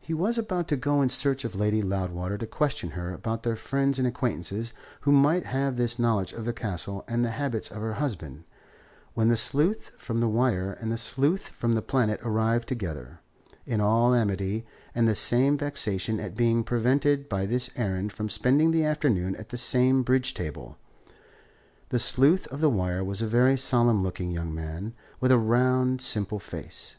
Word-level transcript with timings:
He 0.00 0.12
was 0.12 0.36
about 0.36 0.66
to 0.66 0.76
go 0.76 1.00
in 1.00 1.08
search 1.08 1.44
of 1.44 1.54
Lady 1.54 1.80
Loudwater 1.80 2.36
to 2.38 2.44
question 2.44 2.90
her 2.98 3.14
about 3.14 3.44
their 3.44 3.54
friends 3.54 4.00
and 4.00 4.08
acquaintances 4.08 4.72
who 5.02 5.12
might 5.12 5.46
have 5.46 5.76
this 5.76 5.96
knowledge 5.96 6.32
of 6.32 6.44
the 6.44 6.52
Castle 6.52 7.04
and 7.06 7.24
the 7.24 7.30
habits 7.30 7.70
of 7.70 7.80
her 7.82 7.92
husband, 7.92 8.42
when 9.14 9.28
the 9.28 9.36
sleuth 9.36 9.92
from 9.96 10.18
the 10.18 10.26
Wire 10.26 10.72
and 10.72 10.90
the 10.90 10.96
sleuth 10.98 11.50
from 11.50 11.74
the 11.74 11.82
Planet 11.82 12.18
arrived 12.24 12.66
together, 12.66 13.20
in 13.64 13.80
all 13.80 14.12
amity 14.12 14.66
and 14.92 15.06
the 15.06 15.14
same 15.14 15.56
vexation 15.56 16.18
at 16.18 16.34
being 16.36 16.64
prevented 16.64 17.28
by 17.28 17.46
this 17.46 17.70
errand 17.76 18.12
from 18.12 18.28
spending 18.28 18.72
the 18.72 18.82
afternoon 18.82 19.36
at 19.36 19.50
the 19.50 19.56
same 19.56 20.02
bridge 20.02 20.34
table. 20.34 20.78
The 21.90 22.00
sleuth 22.00 22.48
of 22.48 22.60
the 22.60 22.68
Wire 22.68 23.04
was 23.04 23.22
a 23.22 23.28
very 23.28 23.56
solemn 23.56 24.02
looking 24.02 24.32
young 24.32 24.52
man, 24.52 24.94
with 25.20 25.30
a 25.30 25.38
round, 25.38 26.00
simple 26.02 26.40
face. 26.40 26.96